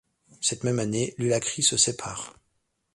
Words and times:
Cette 0.41 0.63
même 0.63 0.79
année, 0.79 1.13
Lullacry 1.19 1.61
se 1.61 1.77
sépare. 1.77 2.33